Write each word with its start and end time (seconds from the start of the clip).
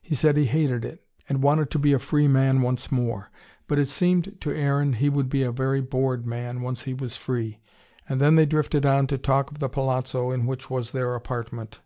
He 0.00 0.14
said 0.14 0.36
he 0.36 0.44
hated 0.44 0.84
it, 0.84 1.02
and 1.28 1.42
wanted 1.42 1.68
to 1.72 1.80
be 1.80 1.92
a 1.92 1.98
free 1.98 2.28
man 2.28 2.62
once 2.62 2.92
more. 2.92 3.28
But 3.66 3.80
it 3.80 3.86
seemed 3.88 4.40
to 4.40 4.52
Aaron 4.56 4.92
he 4.92 5.08
would 5.08 5.28
be 5.28 5.42
a 5.42 5.50
very 5.50 5.80
bored 5.80 6.24
man, 6.24 6.60
once 6.62 6.84
he 6.84 6.94
was 6.94 7.16
free. 7.16 7.58
And 8.08 8.20
then 8.20 8.36
they 8.36 8.46
drifted 8.46 8.86
on 8.86 9.08
to 9.08 9.18
talk 9.18 9.50
of 9.50 9.58
the 9.58 9.68
palazzo 9.68 10.30
in 10.30 10.46
which 10.46 10.70
was 10.70 10.92
their 10.92 11.16
apartment. 11.16 11.80